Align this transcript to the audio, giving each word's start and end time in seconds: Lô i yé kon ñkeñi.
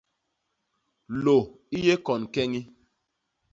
Lô 1.23 1.37
i 1.75 1.77
yé 1.85 1.95
kon 2.05 2.21
ñkeñi. 2.25 2.61